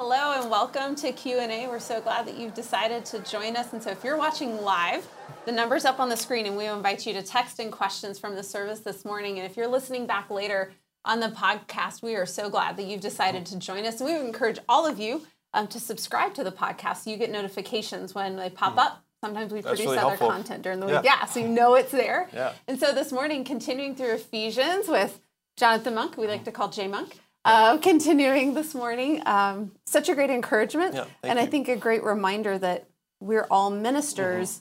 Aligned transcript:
hello 0.00 0.40
and 0.40 0.48
welcome 0.48 0.94
to 0.94 1.10
Q&A. 1.10 1.66
We're 1.66 1.80
so 1.80 2.00
glad 2.00 2.24
that 2.28 2.36
you've 2.38 2.54
decided 2.54 3.04
to 3.06 3.18
join 3.18 3.56
us. 3.56 3.72
And 3.72 3.82
so 3.82 3.90
if 3.90 4.04
you're 4.04 4.16
watching 4.16 4.62
live, 4.62 5.04
the 5.44 5.50
number's 5.50 5.84
up 5.84 5.98
on 5.98 6.08
the 6.08 6.16
screen 6.16 6.46
and 6.46 6.56
we 6.56 6.66
invite 6.66 7.04
you 7.04 7.12
to 7.14 7.22
text 7.22 7.58
in 7.58 7.72
questions 7.72 8.16
from 8.16 8.36
the 8.36 8.44
service 8.44 8.78
this 8.78 9.04
morning. 9.04 9.40
And 9.40 9.50
if 9.50 9.56
you're 9.56 9.66
listening 9.66 10.06
back 10.06 10.30
later 10.30 10.70
on 11.04 11.18
the 11.18 11.30
podcast, 11.30 12.00
we 12.00 12.14
are 12.14 12.26
so 12.26 12.48
glad 12.48 12.76
that 12.76 12.84
you've 12.84 13.00
decided 13.00 13.44
to 13.46 13.58
join 13.58 13.84
us. 13.86 14.00
And 14.00 14.08
we 14.08 14.16
would 14.16 14.24
encourage 14.24 14.60
all 14.68 14.86
of 14.86 15.00
you 15.00 15.22
um, 15.52 15.66
to 15.66 15.80
subscribe 15.80 16.32
to 16.34 16.44
the 16.44 16.52
podcast 16.52 16.98
so 16.98 17.10
you 17.10 17.16
get 17.16 17.32
notifications 17.32 18.14
when 18.14 18.36
they 18.36 18.50
pop 18.50 18.74
Hmm. 18.74 18.78
up. 18.78 19.04
Sometimes 19.24 19.52
we 19.52 19.62
produce 19.62 19.80
really 19.80 19.98
other 19.98 20.10
helpful. 20.10 20.28
content 20.30 20.62
during 20.62 20.78
the 20.78 20.86
Yeah. 20.86 20.96
week. 21.00 21.04
Yeah, 21.06 21.24
so 21.24 21.40
you 21.40 21.48
know 21.48 21.74
it's 21.74 21.90
there. 21.90 22.28
Yeah. 22.32 22.52
And 22.68 22.78
so 22.78 22.92
this 22.92 23.10
morning, 23.10 23.42
continuing 23.42 23.96
through 23.96 24.12
Ephesians 24.12 24.86
with 24.86 25.18
Jonathan 25.56 25.96
Monk, 25.96 26.16
we 26.16 26.28
like 26.28 26.44
to 26.44 26.52
call 26.52 26.68
J 26.68 26.86
Monk. 26.86 27.18
Uh, 27.44 27.78
continuing 27.78 28.54
this 28.54 28.74
morning, 28.74 29.22
um, 29.26 29.72
such 29.86 30.08
a 30.08 30.14
great 30.14 30.30
encouragement, 30.30 30.94
Yeah, 30.94 31.04
and 31.22 31.38
I 31.38 31.46
think 31.46 31.68
a 31.68 31.76
great 31.76 32.02
reminder 32.04 32.58
that 32.58 32.86
we're 33.20 33.46
all 33.50 33.70
ministers, 33.70 34.60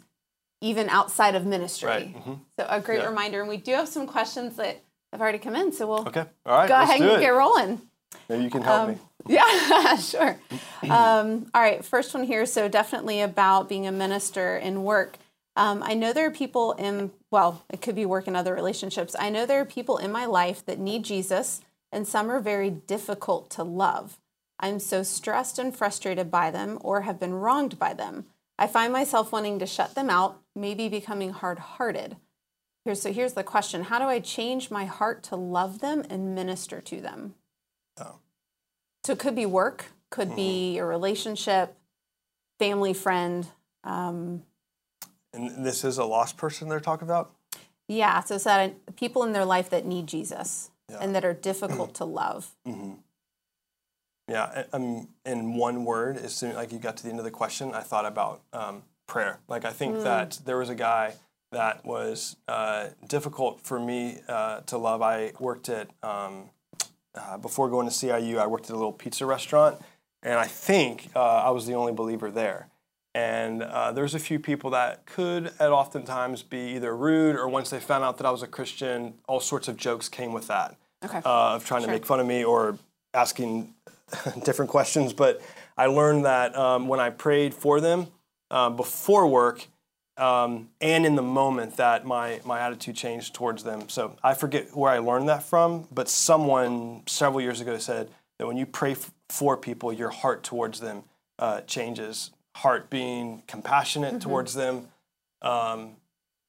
even 0.61 0.87
outside 0.89 1.35
of 1.35 1.45
ministry. 1.45 1.87
Right, 1.89 2.15
mhm. 2.15 2.39
So 2.57 2.65
a 2.69 2.79
great 2.79 2.99
Yeah. 3.01 3.07
reminder, 3.09 3.39
and 3.41 3.49
we 3.49 3.57
do 3.57 3.73
have 3.73 3.87
some 3.89 4.07
questions 4.07 4.55
that 4.55 4.77
have 5.11 5.21
already 5.21 5.37
come 5.39 5.55
in. 5.55 5.71
So 5.71 5.87
we'll 5.87 6.07
Okay. 6.07 6.25
All 6.45 6.57
right. 6.57 6.67
go 6.67 6.75
ahead 6.79 7.01
and 7.01 7.19
get 7.19 7.29
rolling. 7.29 7.81
Maybe 8.29 8.43
you 8.45 8.49
can 8.49 8.61
help 8.61 8.81
Um, 8.81 8.89
me. 8.89 8.97
Yeah, 9.27 9.95
sure. 9.97 10.39
Um, 10.89 11.49
all 11.53 11.61
right, 11.61 11.83
first 11.83 12.13
one 12.13 12.23
here. 12.23 12.45
So, 12.45 12.69
definitely 12.69 13.19
about 13.19 13.67
being 13.67 13.85
a 13.85 13.91
minister 13.91 14.55
in 14.55 14.83
work. 14.83 15.17
Um, 15.57 15.83
I 15.83 15.95
know 15.95 16.13
there 16.13 16.27
are 16.27 16.31
people 16.31 16.71
in, 16.73 17.11
well, 17.31 17.63
it 17.69 17.81
could 17.81 17.95
be 17.95 18.05
work 18.05 18.27
and 18.27 18.37
other 18.37 18.53
relationships. 18.53 19.15
I 19.19 19.29
know 19.29 19.45
there 19.45 19.59
are 19.59 19.65
people 19.65 19.97
in 19.97 20.11
my 20.11 20.25
life 20.25 20.63
that 20.65 20.79
need 20.79 21.03
Jesus, 21.03 21.59
and 21.91 22.07
some 22.07 22.29
are 22.29 22.39
very 22.39 22.69
difficult 22.69 23.49
to 23.51 23.63
love. 23.63 24.19
I'm 24.59 24.79
so 24.79 25.03
stressed 25.03 25.59
and 25.59 25.75
frustrated 25.75 26.31
by 26.31 26.51
them 26.51 26.79
or 26.81 27.01
have 27.01 27.19
been 27.19 27.33
wronged 27.33 27.77
by 27.77 27.93
them. 27.93 28.25
I 28.57 28.65
find 28.67 28.91
myself 28.91 29.31
wanting 29.31 29.59
to 29.59 29.67
shut 29.67 29.93
them 29.95 30.09
out, 30.09 30.41
maybe 30.55 30.89
becoming 30.89 31.29
hard 31.29 31.59
hearted. 31.59 32.17
Here, 32.83 32.95
so 32.95 33.11
here's 33.13 33.33
the 33.33 33.43
question 33.43 33.83
How 33.83 33.99
do 33.99 34.05
I 34.05 34.19
change 34.19 34.71
my 34.71 34.85
heart 34.85 35.21
to 35.23 35.35
love 35.35 35.79
them 35.79 36.03
and 36.09 36.33
minister 36.33 36.81
to 36.81 37.01
them? 37.01 37.35
Oh. 37.99 38.15
So 39.03 39.13
it 39.13 39.19
could 39.19 39.35
be 39.35 39.45
work, 39.45 39.91
could 40.09 40.29
Mm-hmm. 40.29 40.35
be 40.35 40.77
a 40.79 40.85
relationship, 40.85 41.75
family, 42.59 42.93
friend. 42.93 43.47
Um, 43.83 44.43
And 45.33 45.63
this 45.65 45.83
is 45.83 45.97
a 45.99 46.05
lost 46.05 46.35
person 46.37 46.67
they're 46.67 46.79
talking 46.79 47.07
about? 47.07 47.31
yeah, 47.87 48.21
so 48.21 48.35
it's 48.35 48.43
that 48.43 48.95
people 48.97 49.23
in 49.23 49.31
their 49.33 49.45
life 49.45 49.69
that 49.69 49.85
need 49.85 50.07
Jesus 50.07 50.71
Yeah. 50.89 50.97
and 51.01 51.13
that 51.15 51.25
are 51.25 51.33
difficult 51.33 51.93
to 51.95 52.05
love. 52.05 52.55
Yeah. 54.27 54.43
I- 54.43 54.65
Um, 54.73 55.09
in 55.25 55.55
one 55.57 55.85
word, 55.85 56.17
as 56.17 56.33
soon 56.35 56.55
like 56.55 56.71
you 56.71 56.79
got 56.79 56.97
to 56.97 57.03
the 57.03 57.09
end 57.09 57.19
of 57.19 57.25
the 57.25 57.31
question, 57.31 57.73
I 57.73 57.81
thought 57.81 58.05
about 58.05 58.41
um, 58.53 58.83
prayer. 59.05 59.39
Like 59.47 59.65
I 59.65 59.71
think 59.71 60.03
that 60.03 60.39
there 60.45 60.57
was 60.57 60.69
a 60.69 60.75
guy 60.75 61.13
that 61.51 61.85
was 61.85 62.35
uh, 62.47 62.89
difficult 63.07 63.61
for 63.61 63.79
me 63.79 64.19
uh, 64.27 64.61
to 64.61 64.77
love. 64.77 65.01
I 65.01 65.31
worked 65.39 65.69
at 65.69 65.89
um, 66.03 66.49
uh, 67.15 67.37
before 67.37 67.69
going 67.69 67.87
to 67.87 67.93
CIU. 67.93 68.37
I 68.37 68.47
worked 68.47 68.65
at 68.65 68.71
a 68.71 68.75
little 68.75 68.91
pizza 68.93 69.25
restaurant, 69.25 69.81
and 70.23 70.37
I 70.39 70.45
think 70.47 71.09
uh, 71.15 71.21
I 71.21 71.49
was 71.51 71.65
the 71.65 71.73
only 71.73 71.93
believer 71.93 72.29
there. 72.31 72.67
And 73.17 73.63
uh, 73.63 73.91
there's 73.93 74.13
a 74.13 74.19
few 74.19 74.37
people 74.39 74.69
that 74.69 75.07
could, 75.07 75.47
at 75.59 75.71
oftentimes, 75.71 76.43
be 76.43 76.75
either 76.75 76.95
rude 76.95 77.35
or 77.35 77.47
once 77.49 77.71
they 77.71 77.79
found 77.79 78.03
out 78.03 78.17
that 78.17 78.27
I 78.27 78.29
was 78.29 78.43
a 78.43 78.47
Christian, 78.47 79.15
all 79.27 79.39
sorts 79.39 79.67
of 79.67 79.75
jokes 79.75 80.07
came 80.07 80.33
with 80.33 80.45
that 80.49 80.75
Okay. 81.03 81.17
uh, 81.25 81.55
of 81.55 81.65
trying 81.65 81.81
Sure. 81.81 81.87
to 81.87 81.93
make 81.93 82.05
fun 82.05 82.19
of 82.19 82.27
me 82.27 82.43
or 82.43 82.77
asking 83.15 83.73
different 84.45 84.69
questions. 84.69 85.13
But 85.13 85.41
I 85.75 85.87
learned 85.87 86.25
that 86.25 86.55
um, 86.55 86.87
when 86.87 86.99
I 86.99 87.09
prayed 87.09 87.55
for 87.55 87.81
them 87.81 88.05
um, 88.51 88.75
before 88.75 89.25
work 89.25 89.65
um, 90.17 90.69
and 90.79 91.03
in 91.03 91.15
the 91.15 91.23
moment, 91.23 91.77
that 91.77 92.05
my 92.05 92.39
my 92.45 92.59
attitude 92.59 92.95
changed 92.95 93.33
towards 93.33 93.63
them. 93.63 93.89
So 93.89 94.15
I 94.23 94.35
forget 94.35 94.75
where 94.75 94.91
I 94.91 94.99
learned 94.99 95.27
that 95.29 95.41
from, 95.41 95.87
but 95.91 96.07
someone 96.07 97.01
several 97.07 97.41
years 97.41 97.61
ago 97.61 97.77
said 97.79 98.09
that 98.37 98.45
when 98.45 98.57
you 98.57 98.65
pray 98.67 98.91
f- 98.91 99.11
for 99.29 99.57
people, 99.57 99.91
your 99.91 100.09
heart 100.09 100.43
towards 100.43 100.79
them 100.79 101.03
uh, 101.39 101.61
changes. 101.61 102.29
Heart 102.61 102.89
being 102.89 103.43
compassionate 103.47 104.21
towards 104.21 104.53
them. 104.53 104.87
Um, 105.41 105.97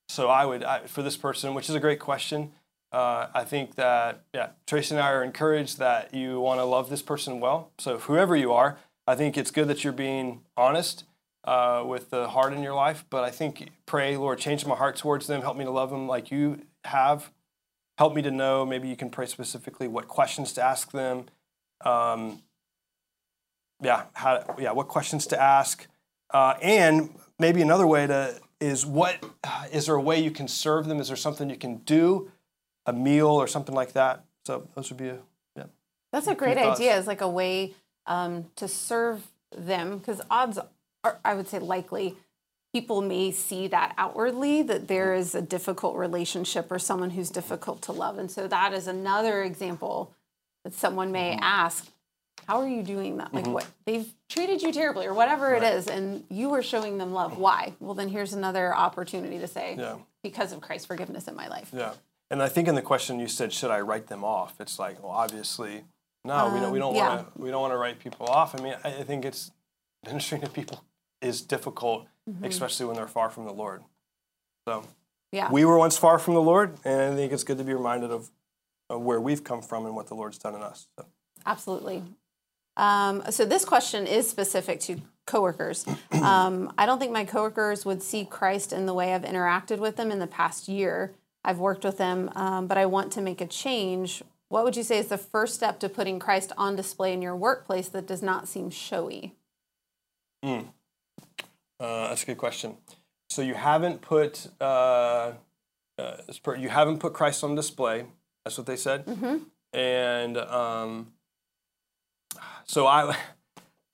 so 0.08 0.28
I 0.28 0.46
would, 0.46 0.64
I, 0.64 0.86
for 0.86 1.02
this 1.02 1.16
person, 1.16 1.54
which 1.54 1.68
is 1.68 1.74
a 1.74 1.80
great 1.80 2.00
question, 2.00 2.52
uh, 2.92 3.26
I 3.34 3.44
think 3.44 3.74
that 3.74 4.22
yeah, 4.34 4.50
Tracy 4.66 4.94
and 4.94 5.02
I 5.02 5.12
are 5.12 5.22
encouraged 5.22 5.78
that 5.78 6.14
you 6.14 6.40
want 6.40 6.60
to 6.60 6.64
love 6.64 6.88
this 6.88 7.02
person 7.02 7.40
well. 7.40 7.70
So 7.78 7.98
whoever 7.98 8.34
you 8.34 8.52
are, 8.52 8.78
I 9.06 9.14
think 9.14 9.36
it's 9.36 9.50
good 9.50 9.68
that 9.68 9.84
you're 9.84 9.92
being 9.92 10.40
honest 10.56 11.04
uh, 11.44 11.82
with 11.86 12.08
the 12.10 12.28
heart 12.28 12.52
in 12.54 12.62
your 12.62 12.74
life. 12.74 13.04
But 13.10 13.24
I 13.24 13.30
think 13.30 13.70
pray, 13.84 14.16
Lord, 14.16 14.38
change 14.38 14.64
my 14.64 14.76
heart 14.76 14.96
towards 14.96 15.26
them. 15.26 15.42
Help 15.42 15.56
me 15.56 15.64
to 15.64 15.70
love 15.70 15.90
them 15.90 16.08
like 16.08 16.30
you 16.30 16.62
have. 16.84 17.30
Help 17.98 18.14
me 18.14 18.22
to 18.22 18.30
know. 18.30 18.64
Maybe 18.64 18.88
you 18.88 18.96
can 18.96 19.10
pray 19.10 19.26
specifically 19.26 19.88
what 19.88 20.08
questions 20.08 20.52
to 20.54 20.62
ask 20.62 20.92
them. 20.92 21.26
Um, 21.84 22.42
yeah, 23.82 24.04
how, 24.14 24.56
yeah, 24.58 24.72
what 24.72 24.88
questions 24.88 25.26
to 25.28 25.40
ask, 25.40 25.86
uh, 26.30 26.54
and 26.62 27.10
maybe 27.38 27.62
another 27.62 27.86
way 27.86 28.06
to 28.06 28.40
is 28.60 28.84
what 28.84 29.24
uh, 29.44 29.64
is 29.72 29.86
there 29.86 29.94
a 29.94 30.00
way 30.00 30.18
you 30.20 30.30
can 30.30 30.48
serve 30.48 30.86
them? 30.86 31.00
Is 31.00 31.08
there 31.08 31.16
something 31.16 31.48
you 31.48 31.56
can 31.56 31.76
do, 31.78 32.30
a 32.86 32.92
meal 32.92 33.28
or 33.28 33.46
something 33.46 33.74
like 33.74 33.92
that? 33.92 34.24
So 34.44 34.68
those 34.74 34.90
would 34.90 34.98
be 34.98 35.08
a 35.08 35.18
yeah. 35.56 35.64
That's 36.12 36.26
a 36.26 36.34
great 36.34 36.58
idea 36.58 36.94
as 36.94 37.06
like 37.06 37.20
a 37.20 37.28
way 37.28 37.74
um, 38.06 38.46
to 38.56 38.66
serve 38.66 39.26
them 39.56 39.98
because 39.98 40.20
odds 40.30 40.58
are, 41.04 41.18
I 41.24 41.34
would 41.34 41.48
say 41.48 41.58
likely, 41.58 42.16
people 42.72 43.00
may 43.00 43.30
see 43.30 43.68
that 43.68 43.94
outwardly 43.96 44.62
that 44.62 44.88
there 44.88 45.14
is 45.14 45.34
a 45.34 45.42
difficult 45.42 45.96
relationship 45.96 46.70
or 46.70 46.78
someone 46.78 47.10
who's 47.10 47.30
difficult 47.30 47.80
to 47.82 47.92
love. 47.92 48.18
And 48.18 48.30
so 48.30 48.48
that 48.48 48.72
is 48.72 48.86
another 48.86 49.42
example 49.42 50.12
that 50.64 50.74
someone 50.74 51.12
may 51.12 51.32
Mm-hmm. 51.32 51.42
ask, 51.42 51.88
how 52.48 52.62
are 52.62 52.66
you 52.68 52.82
doing 52.82 53.18
that? 53.18 53.32
Like 53.34 53.46
what 53.46 53.66
they've 53.84 54.06
treated 54.30 54.62
you 54.62 54.72
terribly 54.72 55.06
or 55.06 55.12
whatever 55.12 55.54
it 55.54 55.62
is, 55.62 55.86
and 55.86 56.24
you 56.30 56.54
are 56.54 56.62
showing 56.62 56.96
them 56.96 57.12
love. 57.12 57.36
Why? 57.36 57.74
Well, 57.78 57.92
then 57.94 58.08
here's 58.08 58.32
another 58.32 58.74
opportunity 58.74 59.38
to 59.38 59.46
say, 59.46 59.76
Yeah. 59.78 59.96
because 60.22 60.52
of 60.52 60.62
Christ's 60.62 60.86
forgiveness 60.86 61.28
in 61.28 61.36
my 61.36 61.46
life. 61.48 61.70
Yeah, 61.74 61.92
and 62.30 62.42
I 62.42 62.48
think 62.48 62.66
in 62.66 62.74
the 62.74 62.80
question 62.82 63.20
you 63.20 63.28
said, 63.28 63.52
should 63.52 63.70
I 63.70 63.80
write 63.80 64.06
them 64.06 64.24
off? 64.24 64.58
It's 64.60 64.78
like, 64.78 65.02
well, 65.02 65.12
obviously, 65.12 65.84
no. 66.24 66.50
we 66.54 66.58
don't. 66.60 66.72
We 66.72 66.78
don't 66.78 66.90
Um, 66.90 66.96
yeah. 66.96 67.08
want 67.16 67.34
to. 67.34 67.42
We 67.42 67.50
don't 67.50 67.60
want 67.60 67.74
to 67.74 67.78
write 67.78 67.98
people 67.98 68.26
off. 68.26 68.58
I 68.58 68.62
mean, 68.62 68.74
I, 68.82 68.88
I 69.00 69.02
think 69.04 69.26
it's 69.26 69.50
ministering 70.06 70.40
to 70.40 70.48
people 70.48 70.82
is 71.20 71.42
difficult, 71.42 72.06
Mm-hmm. 72.30 72.44
especially 72.44 72.84
when 72.86 72.96
they're 72.96 73.06
far 73.08 73.28
from 73.30 73.44
the 73.44 73.52
Lord. 73.54 73.82
So 74.66 74.84
Yeah. 75.32 75.50
we 75.50 75.64
were 75.66 75.78
once 75.78 75.96
far 75.98 76.18
from 76.18 76.32
the 76.34 76.42
Lord, 76.42 76.76
and 76.84 77.12
I 77.12 77.16
think 77.16 77.32
it's 77.32 77.44
good 77.44 77.56
to 77.58 77.64
be 77.64 77.72
reminded 77.74 78.10
of, 78.10 78.30
of 78.90 79.00
where 79.02 79.18
we've 79.20 79.42
come 79.44 79.60
from 79.62 79.84
and 79.86 79.94
what 79.96 80.06
the 80.08 80.14
Lord's 80.14 80.38
done 80.38 80.54
in 80.54 80.62
us. 80.62 80.88
So. 80.98 81.06
Absolutely. 81.46 82.02
Um, 82.78 83.22
so 83.30 83.44
this 83.44 83.64
question 83.64 84.06
is 84.06 84.30
specific 84.30 84.80
to 84.80 85.00
coworkers. 85.26 85.84
Um, 86.12 86.72
I 86.78 86.86
don't 86.86 86.98
think 86.98 87.12
my 87.12 87.24
coworkers 87.24 87.84
would 87.84 88.02
see 88.02 88.24
Christ 88.24 88.72
in 88.72 88.86
the 88.86 88.94
way 88.94 89.14
I've 89.14 89.22
interacted 89.22 89.78
with 89.78 89.96
them 89.96 90.10
in 90.10 90.18
the 90.18 90.26
past 90.26 90.68
year. 90.68 91.12
I've 91.44 91.58
worked 91.58 91.84
with 91.84 91.98
them, 91.98 92.30
um, 92.34 92.66
but 92.66 92.76
I 92.76 92.86
want 92.86 93.12
to 93.12 93.20
make 93.20 93.40
a 93.40 93.46
change. 93.46 94.22
What 94.48 94.64
would 94.64 94.76
you 94.76 94.82
say 94.82 94.98
is 94.98 95.08
the 95.08 95.18
first 95.18 95.54
step 95.54 95.78
to 95.80 95.88
putting 95.88 96.18
Christ 96.18 96.52
on 96.56 96.76
display 96.76 97.12
in 97.12 97.22
your 97.22 97.36
workplace 97.36 97.88
that 97.88 98.06
does 98.06 98.22
not 98.22 98.48
seem 98.48 98.70
showy? 98.70 99.34
Uh, 101.78 102.08
that's 102.08 102.22
a 102.22 102.26
good 102.26 102.38
question. 102.38 102.76
So 103.30 103.42
you 103.42 103.54
haven't 103.54 104.00
put 104.00 104.48
uh, 104.60 105.32
uh, 105.98 106.16
you 106.56 106.68
haven't 106.68 106.98
put 106.98 107.12
Christ 107.12 107.44
on 107.44 107.54
display. 107.54 108.06
That's 108.44 108.56
what 108.56 108.66
they 108.66 108.76
said. 108.76 109.04
And 109.72 110.36
um, 110.38 111.12
so 112.66 112.86
I, 112.86 113.16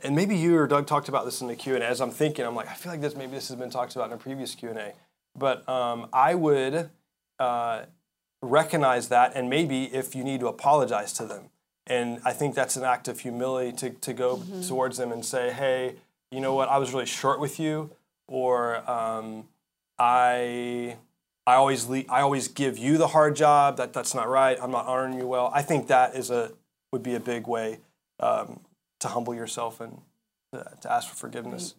and 0.03 0.15
maybe 0.15 0.37
you 0.37 0.57
or 0.57 0.67
Doug 0.67 0.87
talked 0.87 1.09
about 1.09 1.25
this 1.25 1.41
in 1.41 1.49
the 1.49 1.57
Q 1.57 1.75
and 1.75 1.83
A. 1.83 1.87
As 1.87 2.01
I'm 2.01 2.11
thinking, 2.11 2.45
I'm 2.45 2.55
like, 2.55 2.69
I 2.69 2.75
feel 2.75 2.93
like 2.93 3.01
this 3.01 3.17
maybe 3.17 3.33
this 3.33 3.49
has 3.49 3.57
been 3.57 3.71
talked 3.71 3.97
about 3.97 4.09
in 4.09 4.13
a 4.15 4.19
previous 4.19 4.55
Q 4.55 4.71
and 4.71 4.79
A. 4.79 4.93
But 5.37 5.67
um, 5.69 6.09
I 6.13 6.35
would 6.35 6.91
uh, 7.39 7.83
recognize 8.43 9.09
that, 9.09 9.33
and 9.35 9.49
maybe 9.49 9.85
if 9.85 10.15
you 10.15 10.25
need 10.25 10.41
to 10.41 10.49
apologize 10.49 11.13
to 11.15 11.25
them. 11.25 11.45
And 11.87 12.21
I 12.25 12.33
think 12.33 12.55
that's 12.55 12.77
an 12.77 12.85
act 12.85 13.09
of 13.09 13.21
humility 13.21 13.73
to, 13.77 13.91
to 13.91 14.13
go 14.13 14.43
towards 14.67 14.97
them 14.97 15.13
and 15.13 15.25
say, 15.25 15.53
hey, 15.53 15.97
you 16.31 16.41
know 16.41 16.55
what, 16.55 16.69
I 16.69 16.79
was 16.79 16.93
really 16.93 17.07
short 17.07 17.41
with 17.41 17.61
you, 17.61 17.91
or 18.27 18.91
um, 18.91 19.45
I, 19.99 20.97
I 21.47 21.55
always 21.55 21.87
le- 21.87 22.09
I 22.09 22.23
always 22.23 22.49
give 22.49 22.79
you 22.79 22.97
the 22.97 23.09
hard 23.09 23.37
job. 23.37 23.77
That 23.77 23.93
that's 23.93 24.15
not 24.15 24.29
right. 24.29 24.59
I'm 24.61 24.71
not 24.71 24.87
honoring 24.87 25.19
you 25.19 25.27
well. 25.27 25.51
I 25.55 25.63
think 25.63 25.89
that 25.89 26.15
is 26.15 26.31
a 26.31 26.53
would 26.91 27.03
be 27.03 27.15
a 27.15 27.21
big 27.21 27.47
way 27.47 27.79
um, 28.21 28.61
to 29.01 29.09
humble 29.09 29.35
yourself 29.35 29.81
and 29.81 30.01
to, 30.53 30.93
ask 30.93 31.09
for 31.09 31.17
forgiveness. 31.17 31.75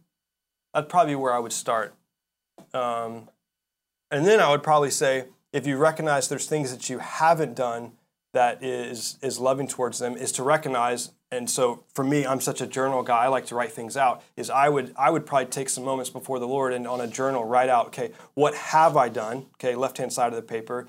That'd 0.73 0.89
probably 0.89 1.15
where 1.15 1.33
I 1.33 1.39
would 1.39 1.53
start. 1.53 1.95
Um, 2.73 3.29
and 4.11 4.25
then 4.25 4.39
I 4.39 4.49
would 4.51 4.63
probably 4.63 4.91
say, 4.91 5.25
if 5.53 5.65
you 5.65 5.77
recognize 5.77 6.27
there's 6.27 6.47
things 6.47 6.71
that 6.71 6.89
you 6.89 6.99
haven't 6.99 7.55
done 7.55 7.93
that 8.35 8.61
is 8.61 9.17
is 9.21 9.39
loving 9.39 9.65
towards 9.65 9.99
them 9.99 10.17
is 10.17 10.33
to 10.33 10.43
recognize 10.43 11.11
and 11.31 11.49
so 11.49 11.85
for 11.93 12.03
me 12.03 12.27
i'm 12.27 12.41
such 12.41 12.59
a 12.59 12.67
journal 12.67 13.01
guy 13.01 13.23
i 13.23 13.27
like 13.27 13.45
to 13.45 13.55
write 13.55 13.71
things 13.71 13.95
out 13.95 14.21
is 14.35 14.49
i 14.49 14.67
would 14.67 14.93
i 14.97 15.09
would 15.09 15.25
probably 15.25 15.45
take 15.45 15.69
some 15.69 15.85
moments 15.85 16.09
before 16.09 16.37
the 16.37 16.47
lord 16.47 16.73
and 16.73 16.85
on 16.85 16.99
a 16.99 17.07
journal 17.07 17.45
write 17.45 17.69
out 17.69 17.87
okay 17.87 18.11
what 18.33 18.53
have 18.53 18.97
i 18.97 19.07
done 19.07 19.45
okay 19.53 19.73
left 19.73 19.97
hand 19.97 20.11
side 20.11 20.27
of 20.27 20.35
the 20.35 20.41
paper 20.41 20.85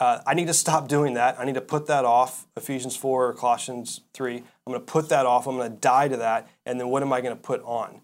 uh, 0.00 0.20
i 0.26 0.34
need 0.34 0.46
to 0.46 0.54
stop 0.54 0.88
doing 0.88 1.14
that. 1.14 1.38
I 1.40 1.44
need 1.44 1.54
to 1.54 1.60
put 1.60 1.86
that 1.86 2.04
off. 2.04 2.46
Ephesians 2.56 2.96
4 2.96 3.26
or 3.28 3.32
colossians 3.34 4.00
3 4.14 4.36
i'm 4.36 4.42
going 4.66 4.78
to 4.80 4.92
put 4.92 5.08
that 5.08 5.26
off. 5.26 5.46
I'm 5.46 5.56
going 5.56 5.70
to 5.70 5.76
die 5.76 6.08
to 6.08 6.16
that. 6.18 6.48
And 6.66 6.78
then 6.78 6.88
what 6.88 7.02
am 7.02 7.12
i 7.12 7.20
going 7.20 7.34
to 7.36 7.42
put 7.42 7.62
on? 7.64 8.00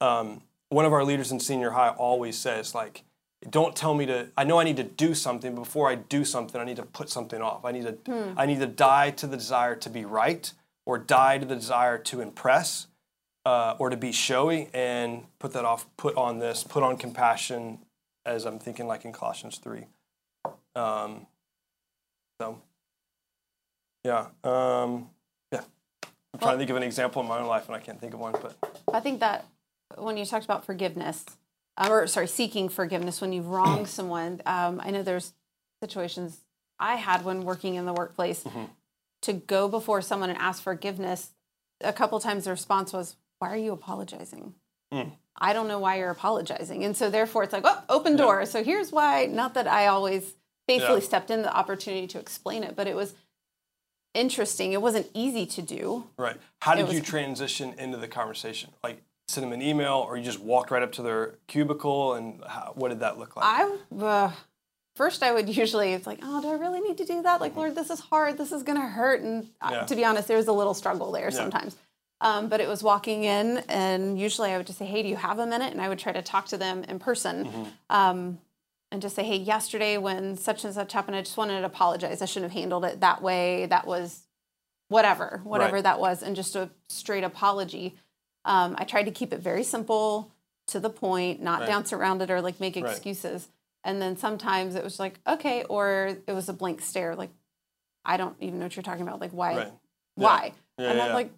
Um, 0.00 0.42
one 0.68 0.84
of 0.84 0.92
our 0.92 1.04
leaders 1.04 1.30
in 1.32 1.38
senior 1.40 1.70
high 1.70 1.90
always 1.90 2.36
says 2.36 2.74
like 2.74 3.02
don't 3.48 3.76
tell 3.76 3.94
me 3.94 4.06
to 4.06 4.28
i 4.36 4.42
know 4.44 4.58
i 4.58 4.64
need 4.64 4.76
to 4.78 4.82
do 4.82 5.14
something 5.14 5.54
before 5.54 5.88
i 5.88 5.94
do 5.94 6.24
something 6.24 6.60
i 6.60 6.64
need 6.64 6.76
to 6.76 6.82
put 6.84 7.08
something 7.10 7.40
off. 7.40 7.64
I 7.64 7.72
need 7.72 7.84
to 7.84 7.92
Hmm. 8.12 8.32
i 8.36 8.46
need 8.46 8.60
to 8.60 8.66
die 8.66 9.10
to 9.12 9.26
the 9.26 9.36
desire 9.36 9.76
to 9.76 9.90
be 9.90 10.04
right 10.04 10.52
or 10.84 10.98
die 10.98 11.38
to 11.38 11.46
the 11.46 11.54
desire 11.54 11.98
to 11.98 12.20
impress 12.20 12.86
uh, 13.44 13.76
or 13.78 13.90
to 13.90 13.96
be 13.96 14.10
showy. 14.10 14.68
And 14.74 15.26
put 15.38 15.52
that 15.52 15.64
off 15.64 15.86
put 15.96 16.16
on 16.16 16.38
this 16.40 16.64
put 16.64 16.82
on 16.82 16.96
compassion 16.96 17.78
as 18.24 18.44
i'm 18.44 18.58
thinking 18.58 18.86
like 18.88 19.04
in 19.04 19.12
colossians 19.12 19.58
3 19.58 19.84
um, 20.76 21.26
so 22.40 22.60
yeah 24.04 24.26
um, 24.44 25.08
yeah 25.52 25.62
i'm 26.32 26.40
trying 26.40 26.52
to 26.54 26.58
think 26.58 26.70
of 26.70 26.76
an 26.76 26.82
example 26.82 27.22
in 27.22 27.28
my 27.28 27.38
own 27.38 27.46
life 27.46 27.66
and 27.66 27.74
i 27.76 27.80
can't 27.80 28.00
think 28.00 28.14
of 28.14 28.20
one 28.20 28.32
but 28.40 28.56
I 28.92 29.00
think 29.00 29.20
that 29.20 29.46
when 29.98 30.16
you 30.16 30.24
talked 30.24 30.44
about 30.44 30.64
forgiveness, 30.64 31.24
um, 31.76 31.92
or 31.92 32.06
sorry, 32.06 32.28
seeking 32.28 32.68
forgiveness 32.68 33.20
when 33.20 33.32
you've 33.32 33.48
wronged 33.48 33.88
someone, 33.98 34.40
um, 34.46 34.80
I 34.82 34.90
know 34.90 35.02
there's 35.02 35.32
situations 35.82 36.38
I 36.78 36.94
had 36.96 37.24
when 37.24 37.42
working 37.42 37.74
in 37.74 37.84
the 37.86 37.92
workplace 37.92 38.44
to 39.22 39.32
go 39.32 39.68
before 39.68 40.00
someone 40.02 40.30
and 40.30 40.38
ask 40.38 40.62
forgiveness. 40.62 41.30
A 41.82 41.92
couple 41.92 42.18
times 42.20 42.44
the 42.44 42.50
response 42.50 42.92
was, 42.92 43.16
"Why 43.38 43.50
are 43.50 43.56
you 43.56 43.72
apologizing?" 43.72 44.54
I 45.38 45.52
don't 45.52 45.68
know 45.68 45.78
why 45.78 45.96
you're 45.98 46.10
apologizing, 46.10 46.84
and 46.84 46.96
so 46.96 47.10
therefore 47.10 47.42
it's 47.42 47.52
like, 47.52 47.64
"Oh, 47.66 47.82
open 47.88 48.16
door." 48.16 48.46
So 48.46 48.62
here's 48.64 48.92
why. 48.92 49.26
Not 49.26 49.54
that 49.54 49.66
I 49.66 49.88
always 49.88 50.34
faithfully 50.66 51.00
Yeah. 51.00 51.06
stepped 51.06 51.30
in 51.30 51.42
the 51.42 51.54
opportunity 51.54 52.06
to 52.08 52.18
explain 52.18 52.62
it, 52.64 52.74
but 52.76 52.86
it 52.86 52.96
was 52.96 53.14
interesting. 54.14 54.72
It 54.72 54.80
wasn't 54.82 55.08
easy 55.14 55.46
to 55.46 55.62
do. 55.62 56.04
Right. 56.16 56.36
How 56.62 56.74
did 56.74 56.86
was- 56.86 56.94
you 56.96 57.00
transition 57.02 57.74
into 57.78 57.98
the 57.98 58.08
conversation? 58.08 58.70
Like 58.82 59.02
send 59.28 59.44
them 59.44 59.52
an 59.52 59.62
email, 59.62 60.04
or 60.08 60.16
you 60.16 60.22
just 60.24 60.40
walked 60.40 60.70
right 60.70 60.82
up 60.82 60.92
to 60.92 61.02
their 61.02 61.34
cubicle, 61.48 62.14
and 62.14 62.42
how, 62.44 62.72
what 62.76 62.88
did 62.90 63.00
that 63.00 63.18
look 63.18 63.34
like? 63.36 63.44
I 63.44 63.76
uh, 64.00 64.30
first 64.94 65.22
I 65.22 65.32
would 65.32 65.48
usually 65.56 65.92
it's 65.92 66.06
like, 66.06 66.20
oh, 66.22 66.40
do 66.40 66.48
I 66.48 66.54
really 66.54 66.80
need 66.80 66.98
to 66.98 67.04
do 67.04 67.22
that? 67.22 67.40
Like, 67.40 67.56
Lord, 67.56 67.74
this 67.74 67.90
is 67.90 68.00
hard. 68.00 68.38
This 68.38 68.52
is 68.52 68.62
gonna 68.62 68.86
hurt. 68.88 69.20
And 69.22 69.48
uh, 69.60 69.70
Yeah. 69.72 69.82
to 69.84 69.96
be 69.96 70.04
honest, 70.04 70.28
there 70.28 70.36
was 70.36 70.46
a 70.48 70.52
little 70.52 70.74
struggle 70.74 71.12
there 71.12 71.30
sometimes. 71.30 71.76
Um, 72.22 72.48
but 72.48 72.62
it 72.62 72.68
was 72.68 72.82
walking 72.82 73.24
in, 73.24 73.58
and 73.68 74.18
usually 74.18 74.50
I 74.50 74.56
would 74.56 74.66
just 74.66 74.78
say, 74.78 74.86
hey, 74.86 75.02
do 75.02 75.08
you 75.08 75.16
have 75.16 75.38
a 75.38 75.44
minute? 75.46 75.70
And 75.72 75.82
I 75.82 75.88
would 75.90 75.98
try 75.98 76.12
to 76.12 76.22
talk 76.22 76.46
to 76.46 76.56
them 76.56 76.82
in 76.84 76.98
person. 76.98 77.44
Mm-hmm. 77.44 77.64
Um, 77.90 78.38
and 78.92 79.02
just 79.02 79.16
say, 79.16 79.24
hey, 79.24 79.36
yesterday 79.36 79.98
when 79.98 80.36
such 80.36 80.64
and 80.64 80.72
such 80.74 80.92
happened, 80.92 81.16
I 81.16 81.22
just 81.22 81.36
wanted 81.36 81.60
to 81.60 81.66
apologize. 81.66 82.22
I 82.22 82.26
shouldn't 82.26 82.52
have 82.52 82.60
handled 82.60 82.84
it 82.84 83.00
that 83.00 83.22
way. 83.22 83.66
That 83.66 83.86
was 83.86 84.22
whatever, 84.88 85.40
whatever 85.44 85.76
Right. 85.76 85.84
that 85.84 85.98
was, 86.00 86.22
and 86.22 86.36
just 86.36 86.54
a 86.54 86.70
straight 86.88 87.24
apology. 87.24 87.96
Um, 88.44 88.76
I 88.78 88.84
tried 88.84 89.04
to 89.04 89.10
keep 89.10 89.32
it 89.32 89.40
very 89.40 89.64
simple, 89.64 90.30
to 90.68 90.80
the 90.80 90.90
point, 90.90 91.40
not 91.40 91.60
Right. 91.60 91.66
dance 91.68 91.92
around 91.92 92.22
it 92.22 92.30
or 92.30 92.40
like 92.40 92.58
make 92.60 92.76
Right. 92.76 92.84
excuses. 92.84 93.48
And 93.84 94.02
then 94.02 94.16
sometimes 94.16 94.74
it 94.74 94.82
was 94.82 94.98
like, 94.98 95.20
okay, 95.26 95.64
or 95.64 96.16
it 96.26 96.32
was 96.32 96.48
a 96.48 96.52
blank 96.52 96.80
stare, 96.80 97.14
like, 97.14 97.30
I 98.04 98.16
don't 98.16 98.36
even 98.40 98.58
know 98.58 98.64
what 98.66 98.76
you're 98.76 98.82
talking 98.82 99.06
about. 99.06 99.20
Like, 99.20 99.32
why? 99.32 99.56
Right. 99.56 99.72
Why? 100.16 100.52
Yeah, 100.78 100.90
and 100.90 100.98
yeah. 100.98 101.06
I'm 101.06 101.12
like, 101.12 101.32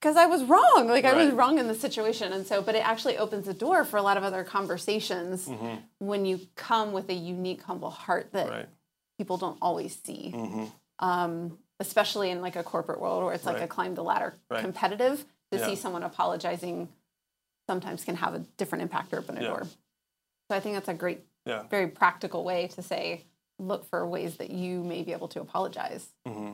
because 0.00 0.16
I 0.16 0.26
was 0.26 0.42
wrong. 0.44 0.88
Like 0.88 1.04
I 1.04 1.12
was 1.14 1.32
wrong 1.34 1.58
in 1.58 1.66
the 1.68 1.74
situation. 1.74 2.32
And 2.32 2.46
so, 2.46 2.62
but 2.62 2.74
it 2.74 2.86
actually 2.86 3.18
opens 3.18 3.46
the 3.46 3.54
door 3.54 3.84
for 3.84 3.98
a 3.98 4.02
lot 4.02 4.16
of 4.16 4.24
other 4.24 4.44
conversations 4.44 5.48
when 5.98 6.24
you 6.24 6.40
come 6.56 6.92
with 6.92 7.08
a 7.10 7.14
unique, 7.14 7.62
humble 7.62 7.90
heart 7.90 8.32
that 8.32 8.46
Mm-hmm. 8.46 8.54
right. 8.56 8.68
people 9.18 9.36
don't 9.36 9.58
always 9.60 9.98
see. 10.02 10.30
hmm 10.30 10.64
Um, 10.98 11.58
especially 11.78 12.30
in 12.30 12.40
like 12.42 12.56
a 12.56 12.62
corporate 12.62 13.00
world 13.00 13.24
where 13.24 13.32
it's 13.34 13.46
like 13.46 13.56
Right. 13.56 13.64
a 13.64 13.68
climb 13.68 13.94
the 13.94 14.02
ladder 14.04 14.34
Right. 14.50 14.60
competitive 14.62 15.24
to 15.50 15.58
Yeah. 15.58 15.66
see 15.66 15.76
someone 15.76 16.02
apologizing 16.02 16.88
sometimes 17.68 18.04
can 18.04 18.16
have 18.16 18.34
a 18.34 18.40
different 18.58 18.82
impact 18.82 19.12
or 19.12 19.18
open 19.18 19.38
a 19.38 19.42
Yeah. 19.42 19.48
door. 19.48 19.64
So 20.48 20.56
I 20.56 20.60
think 20.60 20.74
that's 20.76 20.88
a 20.88 20.94
great, 20.94 21.20
Yeah. 21.46 21.62
very 21.68 21.88
practical 21.88 22.44
way 22.44 22.68
to 22.68 22.82
say, 22.82 23.24
look 23.58 23.84
for 23.86 24.06
ways 24.06 24.36
that 24.38 24.50
you 24.50 24.82
may 24.82 25.02
be 25.02 25.12
able 25.12 25.28
to 25.28 25.40
apologize. 25.40 26.08
hmm 26.26 26.52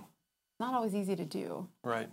Not 0.61 0.75
always 0.75 0.95
easy 0.95 1.15
to 1.17 1.25
do, 1.25 1.69
Right. 1.85 2.09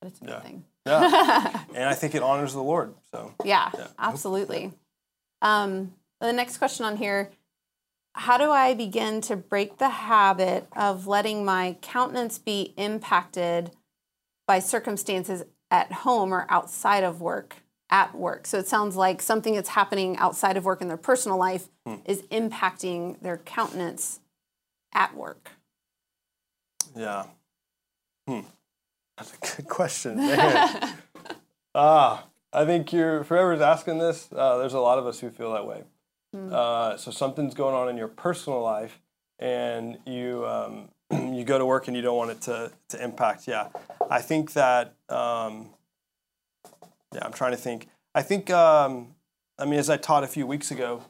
But 0.00 0.08
it's 0.08 0.20
a 0.20 0.24
Yeah. 0.24 0.30
good 0.34 0.42
thing. 0.42 0.64
Yeah. 0.86 1.64
and 1.74 1.88
I 1.88 1.94
think 1.94 2.14
it 2.14 2.22
honors 2.22 2.52
the 2.54 2.62
Lord. 2.62 2.94
So 3.10 3.34
Yeah, 3.44 3.70
Yeah. 3.76 3.88
absolutely. 3.98 4.72
Um, 5.42 5.94
the 6.20 6.32
next 6.32 6.58
question 6.58 6.84
on 6.84 6.96
here 6.96 7.30
How 8.14 8.36
do 8.36 8.50
I 8.50 8.74
begin 8.74 9.20
to 9.22 9.36
break 9.36 9.78
the 9.78 9.90
habit 9.90 10.66
of 10.74 11.06
letting 11.06 11.44
my 11.44 11.76
countenance 11.82 12.38
be 12.38 12.74
impacted 12.76 13.70
by 14.46 14.58
circumstances 14.58 15.44
at 15.70 15.92
home 15.92 16.32
or 16.32 16.46
outside 16.48 17.04
of 17.04 17.20
work? 17.20 17.56
At 17.90 18.14
work. 18.14 18.46
So 18.46 18.58
it 18.58 18.66
sounds 18.66 18.96
like 18.96 19.22
something 19.22 19.54
that's 19.54 19.70
happening 19.70 20.16
outside 20.18 20.56
of 20.56 20.64
work 20.64 20.82
in 20.82 20.88
their 20.88 20.96
personal 20.98 21.38
life 21.38 21.68
is 22.04 22.22
impacting 22.24 23.18
their 23.20 23.38
countenance 23.38 24.20
at 24.92 25.14
work. 25.14 25.52
yeah. 26.96 27.26
Hmm. 28.26 28.40
That's 29.18 29.34
a 29.34 29.56
good 29.56 29.68
question. 29.68 30.18
Ah, 31.74 32.24
I 32.52 32.64
think 32.64 32.92
you're 32.92 33.22
whoever's 33.22 33.60
asking 33.60 33.98
this. 33.98 34.28
Uh, 34.34 34.56
there's 34.56 34.72
a 34.72 34.80
lot 34.80 34.98
of 34.98 35.06
us 35.06 35.20
who 35.20 35.30
feel 35.30 35.52
that 35.52 35.64
way. 35.66 35.84
Uh, 36.34 36.96
so 36.96 37.10
something's 37.10 37.54
going 37.54 37.74
on 37.74 37.88
in 37.88 37.96
your 37.96 38.08
personal 38.08 38.62
life, 38.62 39.00
and 39.38 39.98
you 40.04 40.44
um, 40.46 40.88
you 41.34 41.44
go 41.44 41.56
to 41.58 41.64
work 41.64 41.86
and 41.86 41.96
you 41.96 42.02
don't 42.02 42.16
want 42.16 42.30
it 42.30 42.40
to 42.42 42.72
to 42.88 43.04
impact. 43.04 43.46
Yeah, 43.46 43.68
I 44.10 44.20
think 44.20 44.54
that. 44.54 44.94
Um, 45.08 45.70
yeah, 47.14 47.20
I'm 47.22 47.32
trying 47.32 47.52
to 47.52 47.56
think. 47.58 47.88
I 48.14 48.22
think. 48.22 48.50
Um, 48.50 49.14
I 49.58 49.64
mean, 49.64 49.78
as 49.78 49.90
I 49.90 49.98
taught 49.98 50.24
a 50.24 50.28
few 50.28 50.46
weeks 50.46 50.70
ago 50.70 51.04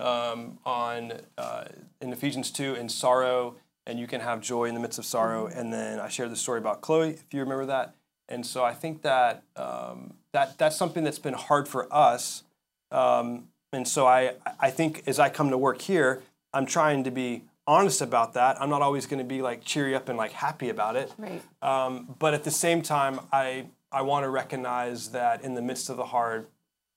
um, 0.00 0.58
on 0.64 1.12
uh, 1.36 1.64
in 2.00 2.12
Ephesians 2.12 2.50
two, 2.50 2.74
in 2.74 2.88
sorrow, 2.88 3.56
and 3.88 3.98
you 3.98 4.06
can 4.06 4.20
have 4.20 4.40
joy 4.42 4.66
in 4.66 4.74
the 4.74 4.80
midst 4.80 4.98
of 4.98 5.06
sorrow. 5.06 5.46
And 5.46 5.72
then 5.72 5.98
I 5.98 6.08
shared 6.08 6.30
the 6.30 6.36
story 6.36 6.60
about 6.60 6.82
Chloe, 6.82 7.14
if 7.14 7.32
you 7.32 7.40
remember 7.40 7.66
that. 7.66 7.94
And 8.28 8.44
so 8.46 8.62
I 8.62 8.74
think 8.74 9.02
that 9.02 9.42
um, 9.56 10.12
that 10.32 10.58
that's 10.58 10.76
something 10.76 11.02
that's 11.02 11.18
been 11.18 11.34
hard 11.34 11.66
for 11.66 11.92
us. 11.92 12.44
Um, 12.92 13.48
and 13.72 13.88
so 13.88 14.06
I 14.06 14.34
I 14.60 14.70
think 14.70 15.02
as 15.06 15.18
I 15.18 15.30
come 15.30 15.48
to 15.50 15.58
work 15.58 15.80
here, 15.80 16.22
I'm 16.52 16.66
trying 16.66 17.04
to 17.04 17.10
be 17.10 17.44
honest 17.66 18.02
about 18.02 18.34
that. 18.34 18.60
I'm 18.60 18.68
not 18.68 18.82
always 18.82 19.06
going 19.06 19.18
to 19.18 19.24
be 19.24 19.40
like 19.40 19.64
cheery 19.64 19.94
up 19.94 20.10
and 20.10 20.18
like 20.18 20.32
happy 20.32 20.68
about 20.68 20.94
it. 20.96 21.12
Right. 21.16 21.42
Um, 21.62 22.14
but 22.18 22.34
at 22.34 22.44
the 22.44 22.50
same 22.50 22.82
time, 22.82 23.20
I 23.32 23.66
I 23.90 24.02
want 24.02 24.24
to 24.24 24.28
recognize 24.28 25.10
that 25.12 25.42
in 25.42 25.54
the 25.54 25.62
midst 25.62 25.88
of 25.88 25.96
the 25.96 26.04
hard, 26.04 26.46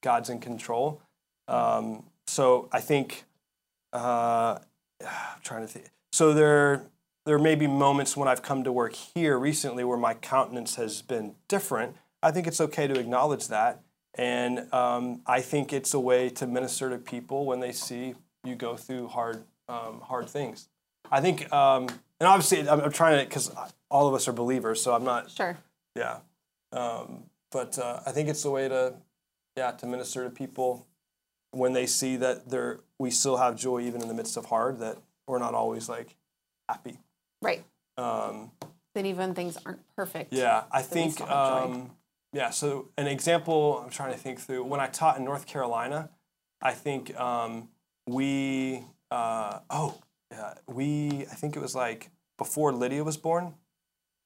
God's 0.04 0.30
in 0.30 0.40
control. 0.40 1.02
Um, 1.48 2.04
so 2.28 2.68
I 2.74 2.82
think 2.82 3.24
uh, 3.94 4.60
I'm 5.02 5.42
trying 5.44 5.62
to 5.62 5.68
think. 5.68 5.86
So 6.12 6.34
there 6.34 6.84
there 7.26 7.40
may 7.40 7.56
be 7.56 7.68
moments 7.68 8.18
when 8.18 8.28
I've 8.28 8.42
come 8.42 8.64
to 8.64 8.72
work 8.72 8.94
here 8.94 9.38
recently 9.38 9.84
where 9.84 9.98
my 9.98 10.16
countenance 10.16 10.76
has 10.76 11.02
been 11.02 11.36
different. 11.48 11.96
I 12.24 12.32
think 12.32 12.48
it's 12.48 12.60
okay 12.60 12.88
to 12.88 13.00
acknowledge 13.00 13.48
that, 13.48 13.82
and 14.16 14.72
um, 14.74 15.22
I 15.26 15.42
think 15.42 15.72
it's 15.72 15.94
a 15.94 16.00
way 16.00 16.30
to 16.30 16.48
minister 16.48 16.90
to 16.90 16.98
people 16.98 17.46
when 17.46 17.60
they 17.60 17.72
see 17.72 18.16
you 18.44 18.56
go 18.56 18.76
through 18.76 19.08
hard 19.08 19.44
um, 19.70 20.02
hard 20.02 20.30
things. 20.30 20.68
I 21.12 21.22
think, 21.22 21.52
um, 21.54 21.88
and 22.20 22.28
obviously, 22.28 22.68
I'm, 22.68 22.82
I'm 22.82 22.92
trying 22.92 23.20
to 23.20 23.26
because 23.26 23.52
all 23.90 24.08
of 24.08 24.14
us 24.14 24.28
are 24.28 24.34
believers, 24.34 24.82
so 24.82 24.94
I'm 24.94 25.04
not 25.04 25.30
Sure. 25.32 25.58
yeah. 25.96 26.18
Um, 26.72 27.24
but 27.52 27.78
uh, 27.78 28.00
I 28.06 28.12
think 28.12 28.30
it's 28.30 28.46
a 28.46 28.50
way 28.50 28.70
to, 28.70 28.94
yeah, 29.58 29.72
to 29.72 29.86
minister 29.86 30.24
to 30.24 30.30
people 30.30 30.88
when 31.52 31.74
they 31.74 31.86
see 31.86 32.16
that 32.16 32.50
they're, 32.50 32.80
we 32.98 33.12
still 33.12 33.38
have 33.38 33.58
joy 33.58 33.82
even 33.82 34.02
in 34.02 34.08
the 34.08 34.14
midst 34.14 34.38
of 34.38 34.46
hard, 34.46 34.80
that 34.80 35.00
we're 35.32 35.40
not 35.40 35.54
always 35.56 35.88
like 35.88 36.16
happy. 36.68 37.00
Right. 37.42 37.64
Um, 37.98 38.52
Then 38.94 39.06
even 39.06 39.34
things 39.34 39.58
aren't 39.66 39.80
perfect. 39.96 40.34
yeah, 40.34 40.64
I 40.72 40.82
think, 40.82 41.14
still 41.14 41.26
have 41.28 41.64
joy. 41.70 41.74
um, 41.74 41.92
yeah, 42.34 42.50
so 42.50 42.90
an 42.98 43.08
example 43.08 43.82
I'm 43.84 43.90
trying 43.90 44.12
to 44.12 44.20
think 44.20 44.40
through 44.40 44.64
when 44.66 44.82
I 44.82 44.88
taught 44.88 45.18
in 45.18 45.24
North 45.24 45.48
Carolina, 45.48 46.10
I 46.62 46.74
think 46.74 47.18
um, 47.20 47.70
we, 48.08 48.84
uh, 49.10 49.60
oh, 49.70 49.98
yeah, 50.32 50.54
we, 50.68 51.26
I 51.32 51.36
think 51.36 51.56
it 51.56 51.62
was 51.62 51.74
like 51.74 52.12
before 52.38 52.74
Lydia 52.74 53.04
was 53.04 53.18
born, 53.18 53.54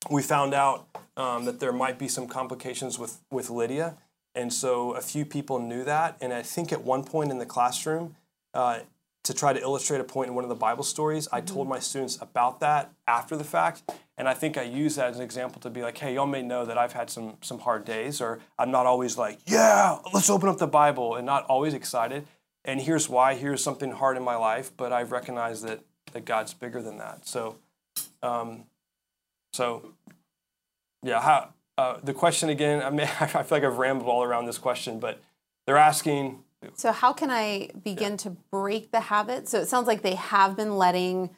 we 0.09 0.21
found 0.21 0.53
out 0.53 0.88
um, 1.17 1.45
that 1.45 1.59
there 1.59 1.71
might 1.71 1.97
be 2.00 2.07
some 2.07 2.27
complications 2.27 2.97
with, 3.00 3.21
with 3.31 3.50
Lydia. 3.50 3.97
And 4.33 4.51
so 4.53 4.91
a 4.93 5.01
few 5.01 5.25
people 5.25 5.59
knew 5.59 5.83
that. 5.83 6.17
And 6.21 6.33
I 6.33 6.41
think 6.41 6.71
at 6.74 6.83
one 6.83 7.03
point 7.03 7.31
in 7.31 7.38
the 7.39 7.45
classroom, 7.45 8.15
uh, 8.53 8.79
to 9.25 9.34
try 9.34 9.53
to 9.53 9.60
illustrate 9.60 10.00
a 10.00 10.03
point 10.03 10.29
in 10.29 10.36
one 10.36 10.46
of 10.46 10.50
the 10.50 10.55
Bible 10.55 10.84
stories, 10.84 11.27
I 11.32 11.41
told 11.41 11.67
my 11.67 11.79
students 11.79 12.20
about 12.22 12.60
that 12.60 12.91
after 13.08 13.36
the 13.36 13.44
fact. 13.44 13.82
And 14.17 14.29
I 14.29 14.36
think 14.36 14.55
I 14.55 14.62
use 14.62 14.96
that 14.96 15.10
as 15.10 15.17
an 15.17 15.24
example 15.24 15.60
to 15.62 15.70
be 15.70 15.82
like, 15.82 15.98
hey, 15.98 16.13
y'all 16.13 16.27
may 16.27 16.44
know 16.44 16.63
that 16.63 16.77
I've 16.77 16.94
had 16.94 17.10
some 17.10 17.38
some 17.41 17.60
hard 17.60 17.86
days, 17.86 18.22
or 18.22 18.39
I'm 18.58 18.72
not 18.72 18.86
always 18.86 19.17
like, 19.17 19.39
yeah, 19.48 19.98
let's 20.13 20.29
open 20.29 20.48
up 20.48 20.58
the 20.58 20.67
Bible, 20.67 21.15
and 21.15 21.25
not 21.25 21.44
always 21.46 21.74
excited. 21.74 22.27
And 22.63 22.79
here's 22.82 23.10
why. 23.10 23.34
Here's 23.36 23.63
something 23.63 23.91
hard 23.91 24.15
in 24.15 24.24
my 24.24 24.36
life, 24.36 24.72
but 24.77 24.94
I've 24.94 25.12
recognized 25.12 25.65
that 25.65 25.82
that 26.13 26.24
God's 26.24 26.53
bigger 26.53 26.82
than 26.82 26.98
that. 27.00 27.27
So, 27.27 27.58
um, 28.22 28.65
so 29.53 29.94
yeah. 31.03 31.20
How 31.20 31.50
uh, 31.77 31.98
the 32.03 32.13
question 32.13 32.50
again? 32.50 32.84
I 32.84 32.91
mean, 32.91 33.01
I 33.20 33.25
feel 33.25 33.46
like 33.50 33.63
I've 33.63 33.79
rambled 33.79 34.08
all 34.08 34.24
around 34.24 34.46
this 34.46 34.60
question, 34.60 35.00
but 35.00 35.20
they're 35.65 35.77
asking. 35.77 36.44
So 36.74 36.91
how 36.91 37.13
can 37.13 37.29
I 37.29 37.69
begin 37.83 38.13
yeah. 38.13 38.17
to 38.17 38.29
break 38.51 38.91
the 38.91 39.00
habit? 39.00 39.47
So 39.47 39.59
it 39.59 39.67
sounds 39.67 39.88
like 39.88 40.01
they 40.01 40.15
have 40.15 40.55
been 40.55 40.77
letting 40.77 41.29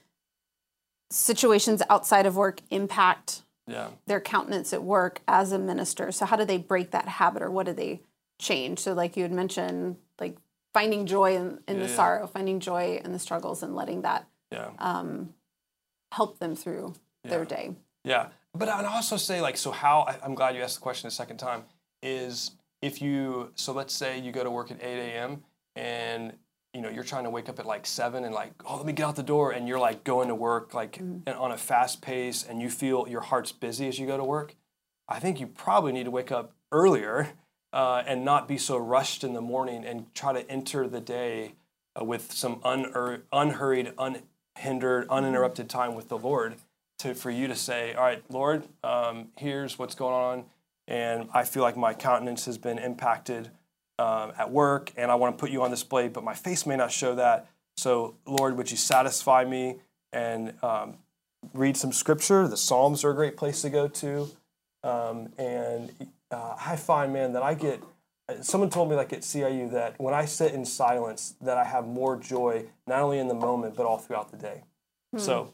situations 1.09 1.81
outside 1.89 2.25
of 2.25 2.36
work 2.36 2.62
impact 2.69 3.41
yeah. 3.67 3.89
their 4.05 4.21
countenance 4.21 4.74
at 4.74 4.83
work 4.83 5.21
as 5.27 5.51
a 5.51 5.59
minister. 5.59 6.12
So 6.12 6.25
how 6.25 6.38
do 6.38 6.45
they 6.45 6.57
break 6.57 6.91
that 6.91 7.07
habit 7.07 7.41
or 7.41 7.51
what 7.51 7.65
do 7.65 7.74
they 7.74 8.01
change? 8.39 8.79
So 8.79 8.93
like 8.93 9.17
you 9.17 9.24
had 9.24 9.31
mentioned, 9.31 9.97
like 10.19 10.38
finding 10.74 11.05
joy 11.05 11.36
in, 11.36 11.59
in 11.67 11.77
yeah, 11.77 11.83
the 11.83 11.89
sorrow, 11.89 12.27
finding 12.27 12.59
joy 12.59 13.01
in 13.03 13.12
the 13.12 13.19
struggles 13.19 13.63
and 13.63 13.75
letting 13.75 14.03
that 14.03 14.27
yeah. 14.51 14.69
um, 14.79 15.33
help 16.13 16.39
them 16.39 16.55
through 16.55 16.93
their 17.24 17.43
day. 17.43 17.75
Yeah. 18.05 18.27
But 18.53 18.69
I'd 18.69 18.86
also 18.86 19.17
say 19.17 19.41
like, 19.41 19.57
so 19.57 19.71
how, 19.71 20.15
I'm 20.24 20.36
glad 20.36 20.55
you 20.55 20.62
asked 20.62 20.75
the 20.75 20.81
question 20.81 21.07
a 21.07 21.12
second 21.12 21.38
time, 21.38 21.63
is 22.01 22.51
if 22.81 23.01
you, 23.01 23.51
so 23.55 23.74
let's 23.74 23.93
say 23.93 24.19
you 24.19 24.31
go 24.31 24.43
to 24.43 24.51
work 24.51 24.72
at 24.72 24.81
8 24.81 24.86
a.m. 24.86 25.43
and 25.75 26.34
you 26.74 26.84
know 26.84 26.89
you're 26.89 27.03
trying 27.03 27.24
to 27.24 27.29
wake 27.29 27.50
up 27.50 27.57
at 27.57 27.65
like 27.65 27.88
seven 27.88 28.24
and 28.24 28.36
like 28.36 28.51
oh 28.65 28.77
let 28.77 28.86
me 28.86 28.93
get 28.93 29.07
out 29.07 29.15
the 29.15 29.24
door 29.24 29.51
and 29.51 29.67
you're 29.67 29.79
like 29.79 30.03
going 30.03 30.27
to 30.27 30.36
work 30.36 30.75
like 30.75 30.98
mm-hmm. 30.98 31.41
on 31.41 31.51
a 31.51 31.57
fast 31.57 32.01
pace 32.01 32.46
and 32.48 32.62
you 32.62 32.69
feel 32.69 33.07
your 33.10 33.22
heart's 33.22 33.51
busy 33.51 33.88
as 33.88 33.98
you 33.98 34.05
go 34.05 34.15
to 34.15 34.24
work 34.24 34.55
i 35.07 35.19
think 35.19 35.39
you 35.39 35.48
probably 35.48 35.91
need 35.91 36.03
to 36.03 36.12
wake 36.12 36.31
up 36.31 36.53
earlier 36.72 37.29
uh, 37.74 38.03
and 38.05 38.24
not 38.24 38.48
be 38.48 38.57
so 38.57 38.77
rushed 38.77 39.24
in 39.24 39.34
the 39.34 39.41
morning 39.41 39.86
and 39.86 40.13
try 40.13 40.31
to 40.34 40.50
enter 40.50 40.88
the 40.88 41.01
day 41.01 41.53
uh, 42.00 42.03
with 42.03 42.31
some 42.31 42.57
unur- 42.57 43.22
unhurried 43.34 43.91
unhindered 43.98 45.07
uninterrupted 45.10 45.67
time 45.67 45.96
with 45.96 46.10
the 46.10 46.17
lord 46.17 46.55
to 47.00 47.15
for 47.15 47.31
you 47.31 47.48
to 47.48 47.55
say 47.55 47.93
all 47.96 48.03
right 48.03 48.24
lord 48.29 48.67
um, 48.84 49.29
here's 49.38 49.79
what's 49.79 49.96
going 49.96 50.13
on 50.13 50.46
and 50.88 51.27
i 51.34 51.44
feel 51.44 51.63
like 51.63 51.77
my 51.77 51.94
countenance 51.94 52.46
has 52.46 52.58
been 52.58 52.77
impacted 52.77 53.51
um, 54.00 54.32
at 54.38 54.51
work 54.51 54.91
and 54.96 55.12
I 55.12 55.15
want 55.15 55.38
to 55.38 55.39
put 55.39 55.51
you 55.51 55.63
on 55.63 55.72
display, 55.72 56.08
but 56.08 56.24
my 56.24 56.34
face 56.34 56.65
may 56.65 56.75
not 56.75 56.91
show 56.91 57.15
that. 57.15 57.48
So, 57.77 58.15
Lord, 58.25 58.58
would 58.58 58.72
you 58.72 58.77
satisfy 58.77 59.46
me 59.46 59.77
and 60.13 60.53
um, 60.63 60.98
read 61.53 61.77
some 61.77 61.91
scripture? 61.91 62.48
The 62.48 62.58
Psalms 62.58 63.03
are 63.03 63.12
a 63.12 63.15
great 63.15 63.38
place 63.38 63.62
to 63.63 63.70
go 63.70 63.88
to. 63.88 64.29
Um, 64.84 65.29
and 65.38 65.91
uh, 66.32 66.56
I 66.60 66.75
find, 66.75 67.13
man, 67.13 67.34
that 67.34 67.44
I 67.44 67.53
get, 67.53 67.82
someone 68.41 68.70
told 68.70 68.89
me 68.89 68.96
like 68.96 69.13
at 69.13 69.22
CIU 69.22 69.72
that 69.72 70.00
when 70.00 70.13
I 70.13 70.25
sit 70.25 70.53
in 70.53 70.65
silence, 70.65 71.36
that 71.41 71.58
I 71.58 71.63
have 71.63 71.88
more 71.88 72.17
joy, 72.17 72.65
not 72.86 73.01
only 73.01 73.20
in 73.20 73.27
the 73.27 73.34
moment, 73.34 73.75
but 73.75 73.86
all 73.86 73.98
throughout 73.98 74.32
the 74.32 74.38
day. 74.38 74.63
Hmm. 75.13 75.20
So, 75.20 75.53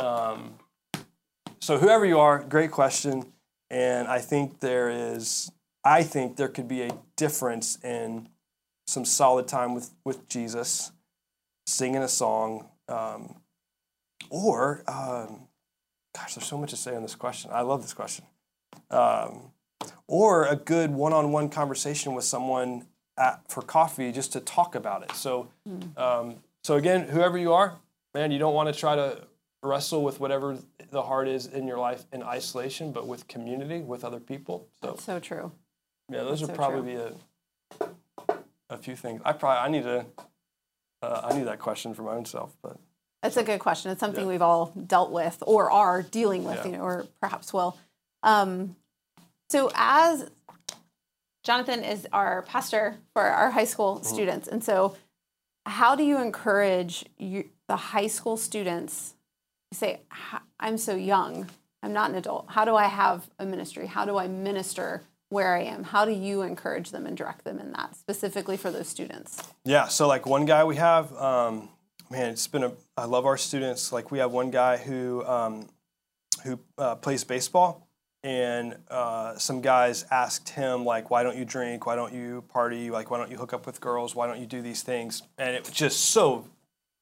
um, 0.00 0.54
so 1.60 1.78
whoever 1.78 2.04
you 2.04 2.18
are, 2.18 2.40
great 2.42 2.70
question. 2.70 3.32
And 3.70 4.08
I 4.08 4.18
think 4.18 4.60
there 4.60 4.88
is 4.88 5.50
I 5.86 6.02
think 6.02 6.36
there 6.36 6.48
could 6.48 6.66
be 6.66 6.82
a 6.82 6.90
difference 7.14 7.78
in 7.84 8.28
some 8.88 9.04
solid 9.04 9.46
time 9.46 9.72
with, 9.72 9.90
with 10.04 10.28
Jesus, 10.28 10.90
singing 11.64 12.02
a 12.02 12.08
song, 12.08 12.66
um, 12.88 13.36
or, 14.28 14.82
um, 14.88 15.46
gosh, 16.12 16.34
there's 16.34 16.46
so 16.46 16.58
much 16.58 16.70
to 16.70 16.76
say 16.76 16.96
on 16.96 17.02
this 17.02 17.14
question. 17.14 17.52
I 17.52 17.60
love 17.60 17.82
this 17.82 17.94
question. 17.94 18.24
Um, 18.90 19.52
or 20.08 20.46
a 20.46 20.56
good 20.56 20.90
one 20.90 21.12
on 21.12 21.30
one 21.30 21.48
conversation 21.48 22.14
with 22.14 22.24
someone 22.24 22.86
at, 23.16 23.40
for 23.48 23.62
coffee 23.62 24.10
just 24.10 24.32
to 24.32 24.40
talk 24.40 24.74
about 24.74 25.04
it. 25.04 25.12
So, 25.12 25.48
mm. 25.68 26.36
so 26.64 26.74
again, 26.74 27.08
whoever 27.08 27.38
you 27.38 27.52
are, 27.52 27.78
man, 28.12 28.32
you 28.32 28.40
don't 28.40 28.54
want 28.54 28.72
to 28.72 28.78
try 28.78 28.96
to 28.96 29.22
wrestle 29.62 30.02
with 30.02 30.20
whatever 30.20 30.58
the 30.90 31.02
heart 31.02 31.28
is 31.28 31.46
in 31.46 31.66
your 31.66 31.78
life 31.78 32.04
in 32.12 32.22
isolation, 32.22 32.92
but 32.92 33.06
with 33.06 33.28
community, 33.28 33.80
with 33.80 34.04
other 34.04 34.20
people. 34.20 34.68
So, 34.80 34.88
That's 34.88 35.04
so 35.04 35.18
true. 35.18 35.52
Yeah, 36.10 36.20
those 36.20 36.40
That's 36.40 36.42
would 36.42 36.50
so 36.50 36.56
probably 36.56 36.94
true. 36.94 37.16
be 37.78 37.86
a, 37.86 38.74
a 38.74 38.78
few 38.78 38.96
things. 38.96 39.20
I 39.24 39.32
probably 39.32 39.58
I 39.58 39.68
need 39.68 39.84
to 39.84 40.06
uh, 41.02 41.20
I 41.24 41.36
need 41.36 41.46
that 41.46 41.58
question 41.58 41.94
for 41.94 42.02
my 42.02 42.12
own 42.12 42.24
self, 42.24 42.56
but 42.62 42.78
it's 43.22 43.36
a 43.36 43.42
good 43.42 43.60
question. 43.60 43.90
It's 43.90 44.00
something 44.00 44.24
yeah. 44.24 44.30
we've 44.30 44.42
all 44.42 44.72
dealt 44.86 45.10
with 45.10 45.42
or 45.46 45.70
are 45.70 46.02
dealing 46.02 46.44
with, 46.44 46.58
yeah. 46.58 46.66
you 46.66 46.72
know, 46.72 46.82
or 46.82 47.06
perhaps 47.20 47.52
will. 47.52 47.76
Um, 48.22 48.76
so 49.50 49.70
as 49.74 50.30
Jonathan 51.42 51.82
is 51.82 52.06
our 52.12 52.42
pastor 52.42 52.98
for 53.12 53.22
our 53.22 53.50
high 53.50 53.64
school 53.64 53.96
mm-hmm. 53.96 54.04
students, 54.04 54.48
and 54.48 54.62
so 54.62 54.96
how 55.64 55.96
do 55.96 56.04
you 56.04 56.20
encourage 56.20 57.04
you, 57.18 57.48
the 57.68 57.76
high 57.76 58.06
school 58.06 58.36
students 58.36 59.15
say, 59.76 60.00
"I'm 60.60 60.78
so 60.78 60.94
young, 60.94 61.48
I'm 61.82 61.92
not 61.92 62.10
an 62.10 62.16
adult. 62.16 62.46
How 62.48 62.64
do 62.64 62.74
I 62.74 62.86
have 62.86 63.28
a 63.38 63.46
ministry? 63.46 63.86
How 63.86 64.04
do 64.04 64.16
I 64.18 64.26
minister 64.28 65.02
where 65.28 65.56
I 65.56 65.62
am. 65.62 65.84
How 65.84 66.04
do 66.04 66.12
you 66.12 66.42
encourage 66.42 66.90
them 66.90 67.06
and 67.06 67.16
direct 67.16 67.44
them 67.44 67.58
in 67.58 67.72
that, 67.72 67.96
specifically 67.96 68.56
for 68.56 68.70
those 68.70 68.88
students? 68.88 69.42
Yeah, 69.64 69.88
so 69.88 70.06
like 70.06 70.26
one 70.26 70.44
guy 70.44 70.64
we 70.64 70.76
have, 70.76 71.12
um, 71.16 71.68
man, 72.10 72.30
it's 72.30 72.46
been 72.46 72.64
a. 72.64 72.72
I 72.96 73.04
love 73.06 73.26
our 73.26 73.36
students. 73.36 73.92
Like 73.92 74.10
we 74.10 74.18
have 74.18 74.32
one 74.32 74.50
guy 74.50 74.76
who 74.76 75.24
um, 75.24 75.68
who 76.44 76.58
uh, 76.78 76.96
plays 76.96 77.24
baseball, 77.24 77.88
and 78.22 78.76
uh, 78.88 79.36
some 79.36 79.60
guys 79.60 80.04
asked 80.10 80.50
him 80.50 80.84
like, 80.84 81.10
"Why 81.10 81.22
don't 81.22 81.36
you 81.36 81.44
drink? 81.44 81.86
Why 81.86 81.96
don't 81.96 82.14
you 82.14 82.42
party? 82.48 82.90
Like, 82.90 83.10
why 83.10 83.18
don't 83.18 83.30
you 83.30 83.36
hook 83.36 83.52
up 83.52 83.66
with 83.66 83.80
girls? 83.80 84.14
Why 84.14 84.26
don't 84.26 84.38
you 84.38 84.46
do 84.46 84.62
these 84.62 84.82
things?" 84.82 85.22
And 85.38 85.56
it 85.56 85.66
was 85.66 85.74
just 85.74 86.06
so 86.06 86.46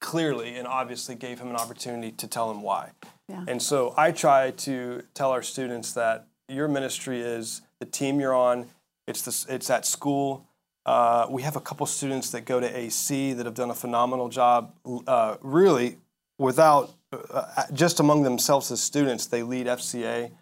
clearly 0.04 0.56
and 0.56 0.68
obviously 0.68 1.14
gave 1.14 1.40
him 1.40 1.48
an 1.48 1.56
opportunity 1.56 2.12
to 2.12 2.28
tell 2.28 2.50
him 2.50 2.60
why. 2.60 2.90
Yeah. 3.26 3.42
And 3.48 3.60
so 3.60 3.94
I 3.96 4.12
try 4.12 4.50
to 4.50 5.02
tell 5.14 5.30
our 5.30 5.42
students 5.42 5.94
that 5.94 6.26
your 6.46 6.68
ministry 6.68 7.22
is 7.22 7.62
the 7.80 7.86
team 7.86 8.20
you're 8.20 8.34
on. 8.34 8.66
It's 9.08 9.22
this, 9.22 9.46
it's 9.48 9.70
at 9.70 9.86
school. 9.86 10.46
Uh, 10.84 11.26
we 11.30 11.40
have 11.40 11.56
a 11.56 11.60
couple 11.60 11.86
students 11.86 12.30
that 12.32 12.44
go 12.44 12.60
to 12.60 12.78
AC 12.78 13.32
that 13.32 13.46
have 13.46 13.54
done 13.54 13.70
a 13.70 13.74
phenomenal 13.74 14.28
job. 14.28 14.74
Uh, 15.06 15.38
really, 15.40 15.96
without 16.38 16.92
uh, 17.10 17.64
just 17.72 17.98
among 17.98 18.24
themselves 18.24 18.70
as 18.70 18.82
students, 18.82 19.24
they 19.24 19.42
lead 19.42 19.66
FCA. 19.66 20.32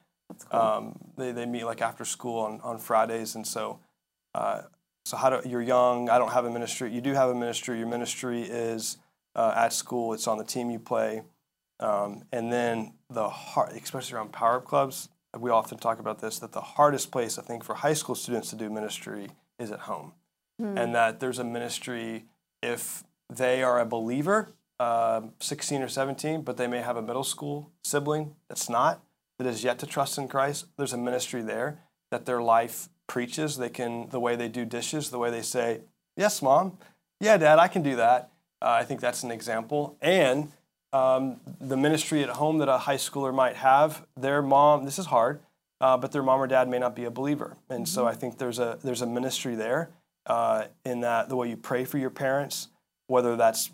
Cool. 0.51 0.61
Um, 0.61 0.99
they, 1.17 1.31
they 1.31 1.47
meet 1.47 1.63
like 1.65 1.81
after 1.81 2.05
school 2.05 2.41
on, 2.41 2.61
on 2.63 2.79
Fridays, 2.79 3.37
and 3.37 3.47
so 3.47 3.79
uh, 4.35 4.63
so 5.05 5.17
how 5.17 5.31
do 5.31 5.49
you're 5.49 5.63
young? 5.63 6.09
I 6.09 6.19
don't 6.19 6.33
have 6.33 6.47
a 6.47 6.51
ministry. 6.51 6.93
You 6.93 7.01
do 7.01 7.13
have 7.13 7.31
a 7.31 7.35
ministry. 7.35 7.79
Your 7.79 7.87
ministry 7.87 8.43
is 8.43 8.97
uh, 9.35 9.53
at 9.57 9.73
school. 9.73 10.13
It's 10.13 10.27
on 10.27 10.39
the 10.39 10.45
team 10.45 10.71
you 10.71 10.79
play, 10.79 11.23
um, 11.81 12.25
and 12.33 12.53
then 12.53 12.95
the 13.11 13.29
heart, 13.29 13.73
especially 13.73 14.17
around 14.17 14.33
power 14.33 14.57
up 14.57 14.65
clubs 14.65 15.09
we 15.39 15.51
often 15.51 15.79
talk 15.79 15.99
about 15.99 16.21
this 16.21 16.39
that 16.41 16.53
the 16.53 16.61
hardest 16.61 17.11
place 17.11 17.39
I 17.39 17.43
think 17.43 17.65
for 17.65 17.75
high 17.75 17.95
school 17.95 18.15
students 18.15 18.51
to 18.51 18.57
do 18.57 18.69
ministry 18.69 19.29
is 19.59 19.71
at 19.71 19.81
home, 19.81 20.13
mm. 20.61 20.79
and 20.79 20.95
that 20.95 21.21
there's 21.21 21.39
a 21.39 21.45
ministry 21.45 22.27
if 22.63 23.05
they 23.31 23.63
are 23.63 23.81
a 23.81 23.87
believer, 23.87 24.51
uh, 24.79 25.23
16 25.41 25.83
or 25.83 25.89
17, 25.89 26.43
but 26.43 26.57
they 26.57 26.67
may 26.67 26.81
have 26.81 26.97
a 26.97 27.03
middle 27.03 27.25
school 27.25 27.71
sibling 27.83 28.35
that's 28.49 28.69
not 28.69 29.03
that 29.39 29.47
is 29.47 29.65
yet 29.65 29.79
to 29.79 29.87
trust 29.87 30.19
in 30.19 30.29
Christ. 30.29 30.67
There's 30.77 30.93
a 30.93 30.99
ministry 30.99 31.43
there 31.43 31.79
that 32.11 32.27
their 32.27 32.43
life 32.43 32.89
preaches. 33.07 33.57
They 33.57 33.71
can 33.71 34.09
the 34.11 34.21
way 34.21 34.37
they 34.37 34.49
do 34.49 34.65
dishes, 34.65 35.11
the 35.11 35.19
way 35.19 35.31
they 35.31 35.43
say, 35.43 35.81
"Yes, 36.17 36.43
mom," 36.43 36.79
"Yeah, 37.21 37.39
dad, 37.39 37.59
I 37.59 37.69
can 37.69 37.83
do 37.83 37.97
that." 37.97 38.31
Uh, 38.63 38.71
I 38.71 38.85
think 38.85 39.01
that's 39.01 39.25
an 39.25 39.33
example, 39.33 39.97
and 40.01 40.53
um, 40.93 41.41
the 41.61 41.77
ministry 41.77 42.23
at 42.23 42.29
home 42.29 42.59
that 42.59 42.69
a 42.69 42.79
high 42.79 42.97
schooler 42.97 43.35
might 43.35 43.57
have, 43.57 44.07
their 44.17 44.43
mom, 44.43 44.85
this 44.85 44.99
is 44.99 45.07
hard, 45.07 45.41
uh, 45.81 45.97
but 45.97 46.13
their 46.13 46.23
mom 46.23 46.41
or 46.41 46.47
dad 46.47 46.69
may 46.69 46.79
not 46.79 46.95
be 46.95 47.05
a 47.05 47.11
believer. 47.11 47.57
And 47.71 47.89
so 47.89 48.07
I 48.07 48.15
think 48.15 48.39
there's 48.39 48.59
a, 48.59 48.79
there's 48.85 49.03
a 49.03 49.07
ministry 49.07 49.55
there 49.55 49.91
uh, 50.27 50.65
in 50.85 51.01
that 51.01 51.29
the 51.29 51.37
way 51.37 51.49
you 51.49 51.57
pray 51.57 51.85
for 51.85 51.99
your 51.99 52.11
parents, 52.11 52.69
whether 53.07 53.37
that's 53.37 53.71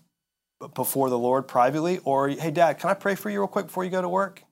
before 0.74 1.10
the 1.10 1.18
Lord 1.18 1.46
privately 1.46 1.98
or, 2.04 2.28
hey, 2.28 2.50
dad, 2.50 2.78
can 2.78 2.90
I 2.90 2.94
pray 2.94 3.14
for 3.14 3.30
you 3.30 3.40
real 3.40 3.48
quick 3.48 3.66
before 3.66 3.84
you 3.84 3.90
go 3.90 4.00
to 4.00 4.08
work? 4.08 4.42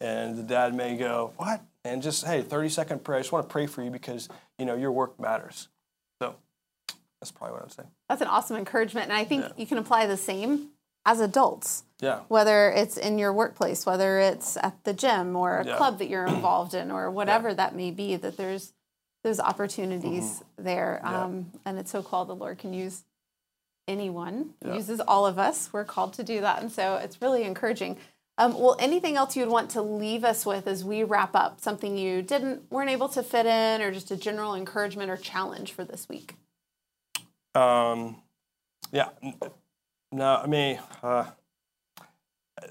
And 0.00 0.36
the 0.36 0.42
dad 0.42 0.74
may 0.74 0.96
go, 0.96 1.32
what? 1.36 1.62
And 1.84 2.02
just, 2.02 2.26
hey, 2.26 2.42
30 2.42 2.68
second 2.68 3.04
prayer. 3.04 3.18
I 3.18 3.20
just 3.20 3.32
want 3.32 3.48
to 3.48 3.52
pray 3.52 3.66
for 3.66 3.82
you 3.82 3.90
because, 3.90 4.28
you 4.58 4.66
know, 4.66 4.76
your 4.76 4.92
work 4.92 5.18
matters. 5.18 5.68
So 6.20 6.36
that's 7.20 7.30
probably 7.30 7.52
what 7.52 7.62
I 7.62 7.64
would 7.64 7.72
say. 7.72 7.82
That's 8.08 8.22
an 8.22 8.28
awesome 8.28 8.56
encouragement. 8.56 9.08
And 9.08 9.16
I 9.16 9.24
think 9.24 9.44
yeah. 9.44 9.52
you 9.56 9.66
can 9.66 9.78
apply 9.78 10.06
the 10.06 10.16
same 10.16 10.68
as 11.04 11.20
adults. 11.20 11.84
Yeah. 12.00 12.20
Whether 12.28 12.70
it's 12.70 12.96
in 12.96 13.18
your 13.18 13.32
workplace, 13.32 13.84
whether 13.84 14.18
it's 14.20 14.56
at 14.56 14.84
the 14.84 14.92
gym 14.92 15.34
or 15.34 15.58
a 15.58 15.66
yeah. 15.66 15.76
club 15.76 15.98
that 15.98 16.08
you're 16.08 16.26
involved 16.26 16.74
in, 16.74 16.90
or 16.90 17.10
whatever 17.10 17.48
yeah. 17.48 17.54
that 17.54 17.74
may 17.74 17.90
be, 17.90 18.16
that 18.16 18.36
there's 18.36 18.72
those 19.24 19.40
opportunities 19.40 20.24
mm-hmm. 20.24 20.64
there. 20.64 21.00
Um, 21.02 21.50
and 21.64 21.76
it's 21.78 21.90
so 21.90 22.02
cool 22.02 22.24
the 22.24 22.36
Lord 22.36 22.58
can 22.58 22.72
use 22.72 23.02
anyone, 23.88 24.50
uses 24.64 25.00
all 25.00 25.26
of 25.26 25.38
us. 25.38 25.70
We're 25.72 25.84
called 25.84 26.12
to 26.14 26.22
do 26.22 26.40
that. 26.42 26.60
And 26.62 26.70
so 26.70 26.96
it's 26.96 27.20
really 27.20 27.42
encouraging. 27.42 27.96
Um, 28.36 28.56
well, 28.56 28.76
anything 28.78 29.16
else 29.16 29.34
you'd 29.34 29.48
want 29.48 29.70
to 29.70 29.82
leave 29.82 30.22
us 30.22 30.46
with 30.46 30.68
as 30.68 30.84
we 30.84 31.02
wrap 31.02 31.34
up? 31.34 31.60
Something 31.60 31.98
you 31.98 32.22
didn't 32.22 32.70
weren't 32.70 32.90
able 32.90 33.08
to 33.08 33.22
fit 33.24 33.46
in, 33.46 33.82
or 33.82 33.90
just 33.90 34.12
a 34.12 34.16
general 34.16 34.54
encouragement 34.54 35.10
or 35.10 35.16
challenge 35.16 35.72
for 35.72 35.82
this 35.82 36.08
week? 36.08 36.36
Um, 37.58 38.22
yeah. 38.92 39.08
No, 40.12 40.36
I 40.36 40.46
mean, 40.46 40.78
uh, 41.02 41.26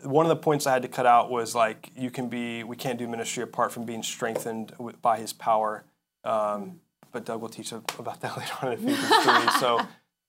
one 0.04 0.26
of 0.26 0.30
the 0.30 0.36
points 0.36 0.66
I 0.66 0.74
had 0.74 0.82
to 0.82 0.88
cut 0.88 1.06
out 1.06 1.30
was 1.30 1.54
like 1.54 1.92
you 1.96 2.10
can 2.10 2.30
be. 2.30 2.64
We 2.64 2.76
can't 2.76 2.98
do 2.98 3.08
ministry 3.08 3.44
apart 3.44 3.72
from 3.72 3.86
being 3.86 4.04
strengthened 4.04 4.74
by 5.02 5.18
His 5.18 5.34
power. 5.34 5.86
Um, 6.24 6.82
but 7.12 7.26
Doug 7.26 7.42
will 7.42 7.50
teach 7.50 7.72
about 7.72 8.22
that 8.22 8.38
later 8.38 8.54
on 8.62 8.74
in 8.74 8.80
Ephesians 8.80 9.24
three. 9.24 9.60
So 9.60 9.82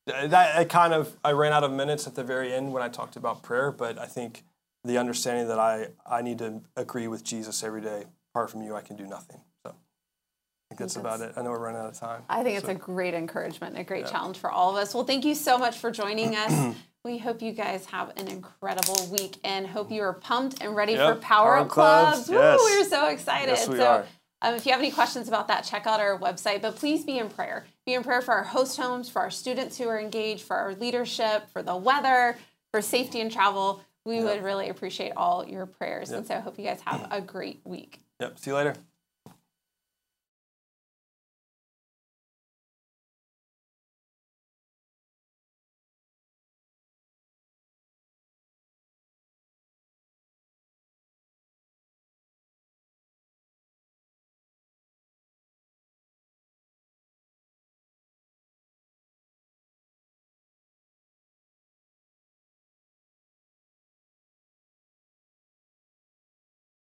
that 0.06 0.56
I 0.56 0.64
kind 0.64 0.92
of 0.92 1.16
I 1.24 1.32
ran 1.32 1.52
out 1.52 1.64
of 1.64 1.72
minutes 1.72 2.06
at 2.06 2.14
the 2.14 2.24
very 2.24 2.52
end 2.52 2.72
when 2.72 2.82
I 2.82 2.88
talked 2.88 3.16
about 3.16 3.42
prayer, 3.42 3.72
but 3.72 3.98
I 3.98 4.06
think 4.06 4.44
the 4.84 4.98
understanding 4.98 5.48
that 5.48 5.58
I 5.58 5.88
I 6.06 6.22
need 6.22 6.38
to 6.38 6.62
agree 6.76 7.08
with 7.08 7.24
Jesus 7.24 7.62
every 7.62 7.80
day. 7.80 8.04
Apart 8.32 8.50
from 8.50 8.62
you, 8.62 8.76
I 8.76 8.82
can 8.82 8.96
do 8.96 9.06
nothing. 9.06 9.40
So 10.78 10.84
I 10.84 10.86
think 10.86 11.04
that's, 11.04 11.16
that's 11.16 11.20
about 11.20 11.20
it. 11.20 11.34
I 11.36 11.42
know 11.42 11.50
we're 11.50 11.58
running 11.58 11.80
out 11.80 11.88
of 11.88 11.98
time. 11.98 12.22
I 12.28 12.42
think 12.42 12.60
so. 12.60 12.68
it's 12.68 12.78
a 12.78 12.80
great 12.80 13.14
encouragement, 13.14 13.78
a 13.78 13.84
great 13.84 14.04
yeah. 14.04 14.10
challenge 14.10 14.38
for 14.38 14.50
all 14.50 14.70
of 14.70 14.76
us. 14.76 14.94
Well, 14.94 15.04
thank 15.04 15.24
you 15.24 15.34
so 15.34 15.58
much 15.58 15.78
for 15.78 15.90
joining 15.90 16.36
us. 16.36 16.76
we 17.04 17.18
hope 17.18 17.42
you 17.42 17.52
guys 17.52 17.86
have 17.86 18.12
an 18.16 18.28
incredible 18.28 19.08
week 19.10 19.36
and 19.44 19.66
hope 19.66 19.90
you 19.90 20.02
are 20.02 20.14
pumped 20.14 20.62
and 20.62 20.76
ready 20.76 20.92
yep. 20.92 21.14
for 21.14 21.20
Power, 21.20 21.54
Power 21.54 21.58
Up 21.58 21.68
Clubs. 21.68 22.26
Clubs. 22.26 22.30
Yes. 22.30 22.60
Woo, 22.60 22.64
we're 22.64 22.84
so 22.84 23.08
excited. 23.08 23.52
Yes, 23.52 23.68
we 23.68 23.76
so 23.76 23.86
are. 23.86 24.06
Um, 24.40 24.54
if 24.54 24.66
you 24.66 24.72
have 24.72 24.80
any 24.80 24.92
questions 24.92 25.26
about 25.26 25.48
that, 25.48 25.62
check 25.62 25.86
out 25.86 26.00
our 26.00 26.18
website. 26.18 26.62
But 26.62 26.76
please 26.76 27.04
be 27.04 27.18
in 27.18 27.28
prayer. 27.28 27.66
Be 27.86 27.94
in 27.94 28.04
prayer 28.04 28.20
for 28.20 28.34
our 28.34 28.44
host 28.44 28.76
homes, 28.76 29.08
for 29.08 29.20
our 29.20 29.30
students 29.30 29.78
who 29.78 29.88
are 29.88 29.98
engaged, 29.98 30.42
for 30.42 30.56
our 30.56 30.74
leadership, 30.74 31.50
for 31.50 31.62
the 31.62 31.76
weather, 31.76 32.36
for 32.70 32.80
safety 32.80 33.20
and 33.20 33.32
travel. 33.32 33.82
We 34.04 34.16
yep. 34.16 34.24
would 34.24 34.44
really 34.44 34.68
appreciate 34.68 35.12
all 35.16 35.46
your 35.46 35.66
prayers. 35.66 36.10
Yep. 36.10 36.18
And 36.18 36.26
so 36.26 36.34
I 36.36 36.38
hope 36.38 36.58
you 36.58 36.64
guys 36.64 36.80
have 36.84 37.08
a 37.10 37.20
great 37.20 37.60
week. 37.64 38.00
Yep. 38.20 38.38
See 38.38 38.50
you 38.50 38.56
later. 38.56 38.74